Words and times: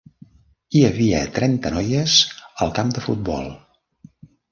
Hi 0.77 0.79
havia 0.85 1.19
trenta 1.35 1.71
noies 1.75 2.15
al 2.65 2.73
camp 2.79 2.95
de 2.95 3.05
futbol. 3.09 3.53